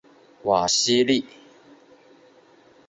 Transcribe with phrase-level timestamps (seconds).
[0.41, 1.23] 瓦西利。